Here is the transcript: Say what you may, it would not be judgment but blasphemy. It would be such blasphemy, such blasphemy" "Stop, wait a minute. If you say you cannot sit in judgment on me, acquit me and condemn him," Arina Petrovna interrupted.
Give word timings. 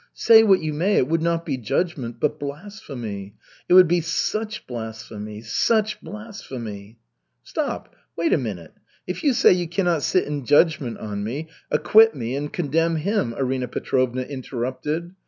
Say 0.15 0.41
what 0.41 0.61
you 0.63 0.73
may, 0.73 0.95
it 0.95 1.07
would 1.07 1.21
not 1.21 1.45
be 1.45 1.57
judgment 1.57 2.19
but 2.19 2.39
blasphemy. 2.39 3.35
It 3.69 3.75
would 3.75 3.87
be 3.87 4.01
such 4.01 4.65
blasphemy, 4.65 5.41
such 5.41 6.01
blasphemy" 6.01 6.97
"Stop, 7.51 7.95
wait 8.17 8.33
a 8.33 8.37
minute. 8.39 8.73
If 9.05 9.23
you 9.23 9.33
say 9.35 9.53
you 9.53 9.67
cannot 9.67 10.01
sit 10.01 10.25
in 10.25 10.43
judgment 10.43 10.97
on 10.97 11.23
me, 11.23 11.49
acquit 11.69 12.15
me 12.15 12.35
and 12.35 12.51
condemn 12.51 12.95
him," 12.95 13.35
Arina 13.35 13.67
Petrovna 13.67 14.23
interrupted. 14.23 15.13